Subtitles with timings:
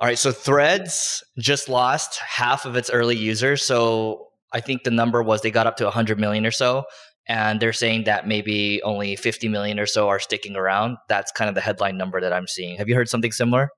[0.00, 3.64] All right, so Threads just lost half of its early users.
[3.64, 6.84] So I think the number was they got up to 100 million or so.
[7.26, 10.96] And they're saying that maybe only 50 million or so are sticking around.
[11.08, 12.78] That's kind of the headline number that I'm seeing.
[12.78, 13.70] Have you heard something similar?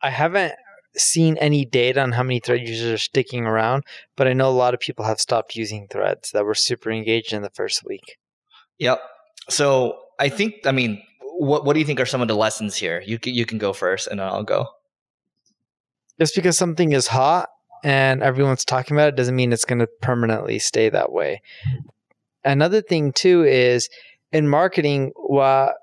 [0.00, 0.54] I haven't
[0.96, 3.84] seen any data on how many thread users are sticking around,
[4.16, 7.32] but I know a lot of people have stopped using threads that were super engaged
[7.32, 8.16] in the first week.
[8.78, 9.00] Yep.
[9.50, 12.76] So I think, I mean, what what do you think are some of the lessons
[12.76, 13.02] here?
[13.04, 14.66] You you can go first, and then I'll go.
[16.20, 17.48] Just because something is hot
[17.82, 21.40] and everyone's talking about it doesn't mean it's going to permanently stay that way.
[22.44, 23.88] Another thing too is
[24.32, 25.76] in marketing, what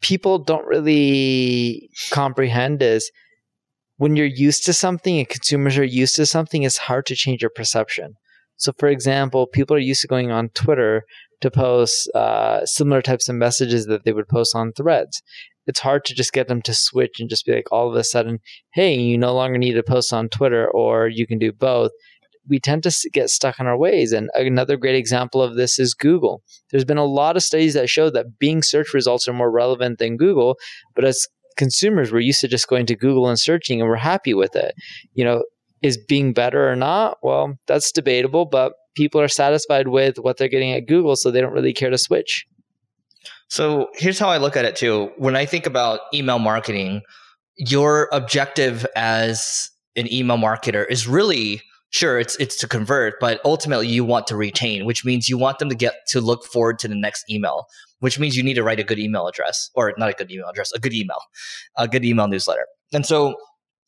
[0.00, 3.10] people don't really comprehend is
[3.98, 7.42] when you're used to something and consumers are used to something, it's hard to change
[7.42, 8.14] your perception.
[8.56, 11.04] So, for example, people are used to going on Twitter
[11.40, 15.22] to post uh, similar types of messages that they would post on threads.
[15.66, 18.04] It's hard to just get them to switch and just be like, all of a
[18.04, 18.38] sudden,
[18.72, 21.90] hey, you no longer need to post on Twitter or you can do both.
[22.48, 24.12] We tend to get stuck in our ways.
[24.12, 26.42] And another great example of this is Google.
[26.70, 29.98] There's been a lot of studies that show that Bing search results are more relevant
[29.98, 30.56] than Google,
[30.96, 34.34] but as consumers, we're used to just going to Google and searching and we're happy
[34.34, 34.74] with it.
[35.14, 35.44] You know,
[35.82, 37.18] is Bing better or not?
[37.22, 41.40] Well, that's debatable, but people are satisfied with what they're getting at Google, so they
[41.40, 42.46] don't really care to switch.
[43.52, 45.12] So here's how I look at it too.
[45.18, 47.02] When I think about email marketing,
[47.58, 53.88] your objective as an email marketer is really sure it's it's to convert, but ultimately
[53.88, 56.88] you want to retain, which means you want them to get to look forward to
[56.88, 57.66] the next email,
[57.98, 60.48] which means you need to write a good email address or not a good email
[60.48, 61.20] address, a good email,
[61.76, 62.64] a good email newsletter.
[62.94, 63.36] And so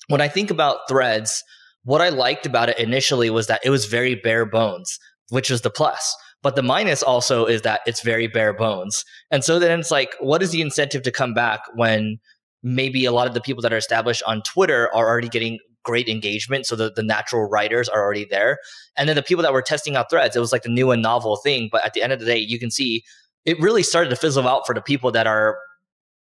[0.09, 1.43] when I think about threads,
[1.85, 4.99] what I liked about it initially was that it was very bare bones,
[5.31, 6.15] which was the plus.
[6.45, 9.05] But the minus also is that it's very bare bones.
[9.33, 12.19] And so then it's like, what is the incentive to come back when
[12.63, 16.09] maybe a lot of the people that are established on Twitter are already getting great
[16.09, 16.67] engagement.
[16.67, 18.59] So the, the natural writers are already there.
[18.97, 21.03] And then the people that were testing out threads, it was like the new and
[21.03, 21.71] novel thing.
[21.73, 23.03] But at the end of the day, you can see
[23.45, 25.59] it really started to fizzle out for the people that are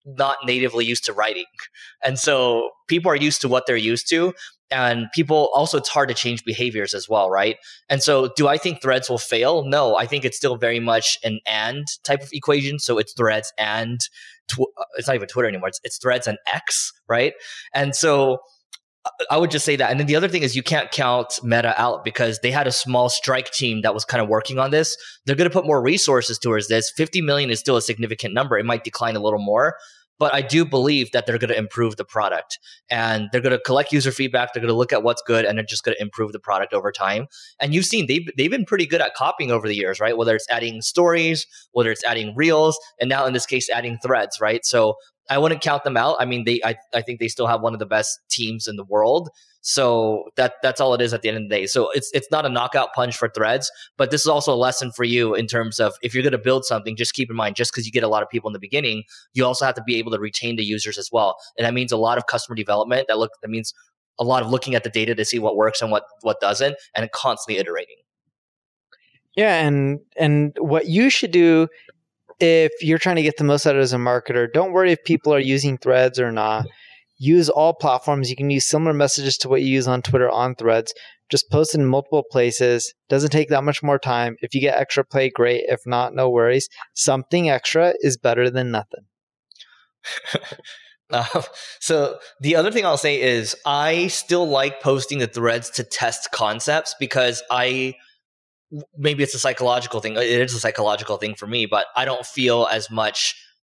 [0.06, 1.46] not natively used to writing.
[2.04, 4.34] And so people are used to what they're used to
[4.72, 7.58] and people also it's hard to change behaviors as well right
[7.90, 11.18] and so do i think threads will fail no i think it's still very much
[11.24, 14.00] an and type of equation so it's threads and
[14.48, 17.34] tw- uh, it's not even twitter anymore it's, it's threads and x right
[17.74, 18.40] and so
[19.32, 19.90] I would just say that.
[19.90, 22.72] And then the other thing is you can't count Meta out because they had a
[22.72, 24.98] small strike team that was kind of working on this.
[25.26, 26.92] They're going to put more resources towards this.
[26.92, 28.58] 50 million is still a significant number.
[28.58, 29.76] It might decline a little more,
[30.20, 33.60] but I do believe that they're going to improve the product and they're going to
[33.60, 34.54] collect user feedback.
[34.54, 36.74] They're going to look at what's good and they're just going to improve the product
[36.74, 37.28] over time.
[37.60, 40.18] And you've seen they've, they've been pretty good at copying over the years, right?
[40.18, 44.40] Whether it's adding stories, whether it's adding reels, and now in this case, adding threads,
[44.42, 44.66] right?
[44.66, 44.96] So
[45.30, 46.16] I wouldn't count them out.
[46.20, 48.76] I mean, they, I, I think they still have one of the best teams in
[48.76, 49.30] the world.
[49.62, 51.66] So that that's all it is at the end of the day.
[51.66, 54.94] So it's it's not a knockout punch for threads, but this is also a lesson
[54.94, 57.58] for you in terms of if you're going to build something, just keep in mind
[57.58, 59.84] just because you get a lot of people in the beginning, you also have to
[59.84, 62.56] be able to retain the users as well, and that means a lot of customer
[62.56, 63.08] development.
[63.10, 63.74] That look that means
[64.20, 66.78] a lot of looking at the data to see what works and what what doesn't,
[66.96, 67.98] and constantly iterating.
[69.36, 71.68] Yeah, and and what you should do
[72.40, 75.04] if you're trying to get the most out of as a marketer, don't worry if
[75.04, 76.68] people are using threads or not
[77.18, 78.30] use all platforms.
[78.30, 80.94] You can use similar messages to what you use on Twitter on threads.
[81.30, 82.94] Just post in multiple places.
[83.10, 84.38] Doesn't take that much more time.
[84.42, 85.64] If you get extra play, great.
[85.68, 86.70] If not, no worries.
[86.94, 89.06] Something extra is better than nothing.
[91.10, 91.42] uh,
[91.80, 96.32] so the other thing I'll say is I still like posting the threads to test
[96.32, 97.96] concepts because I
[98.98, 100.18] maybe it's a psychological thing.
[100.18, 103.36] Uh, it is a psychological thing for me, but I don't feel as much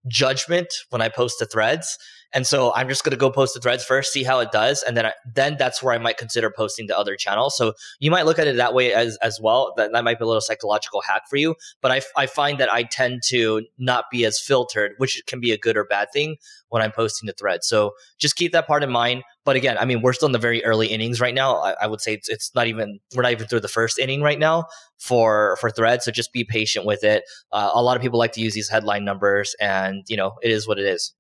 [0.08, 1.98] judgment when I post the threads.
[2.32, 4.84] And so I'm just going to go post the threads first, see how it does,
[4.84, 7.58] and then I, then that's where I might consider posting the other channels.
[7.58, 9.74] So you might look at it that way as as well.
[9.78, 11.56] That that might be a little psychological hack for you.
[11.82, 15.52] But I I find that I tend to not be as filtered, which can be
[15.52, 16.38] a good or bad thing
[16.70, 17.64] when I'm posting the thread.
[17.64, 19.24] So just keep that part in mind.
[19.44, 21.58] But again, I mean, we're still in the very early innings right now.
[21.58, 24.22] I, I would say it's, it's not even we're not even through the first inning
[24.22, 24.66] right now
[25.00, 26.06] for for threads.
[26.06, 27.24] So just be patient with it.
[27.52, 30.52] Uh, a lot of people like to use these headline numbers, and you know, it
[30.52, 31.14] is what it is.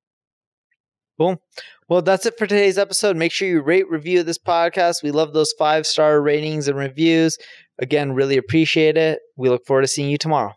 [1.19, 1.41] Cool.
[1.89, 3.17] Well, that's it for today's episode.
[3.17, 5.03] Make sure you rate, review this podcast.
[5.03, 7.37] We love those five star ratings and reviews.
[7.79, 9.19] Again, really appreciate it.
[9.35, 10.53] We look forward to seeing you tomorrow.